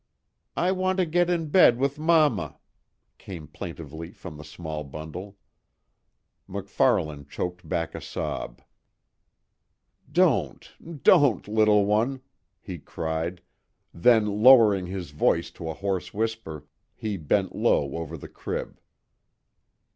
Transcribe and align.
"I 0.57 0.71
want 0.71 0.97
to 0.97 1.05
get 1.05 1.29
in 1.29 1.49
bed 1.49 1.77
with 1.77 1.99
mamma," 1.99 2.57
came 3.19 3.47
plaintively 3.47 4.11
from 4.13 4.35
the 4.35 4.43
small 4.43 4.83
bundle. 4.83 5.37
MacFarlane 6.47 7.27
choked 7.27 7.69
back 7.69 7.93
a 7.93 8.01
sob: 8.01 8.63
"Don't, 10.11 11.03
don't! 11.03 11.47
little 11.47 11.85
one," 11.85 12.21
he 12.59 12.79
cried, 12.79 13.43
then 13.93 14.41
lowering 14.41 14.87
his 14.87 15.11
voice 15.11 15.51
to 15.51 15.69
a 15.69 15.73
hoarse 15.75 16.15
whisper, 16.15 16.65
he 16.95 17.15
bent 17.15 17.53
low 17.55 17.95
over 17.95 18.17
the 18.17 18.27
crib. 18.27 18.79